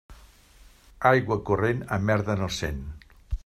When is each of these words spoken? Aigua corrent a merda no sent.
Aigua 1.09 1.37
corrent 1.51 1.83
a 1.99 2.03
merda 2.09 2.37
no 2.43 2.49
sent. 2.61 2.85